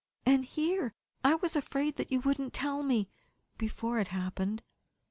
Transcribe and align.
And 0.25 0.45
here, 0.45 0.95
I 1.23 1.35
was 1.35 1.55
afraid 1.55 2.03
you 2.11 2.21
wouldn't 2.21 2.55
tell 2.55 2.81
me 2.81 3.07
before 3.59 3.99
it 3.99 4.07
happened. 4.07 4.63